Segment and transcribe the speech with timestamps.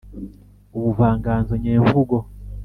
[0.77, 2.15] ubuvanganzo nyemvugo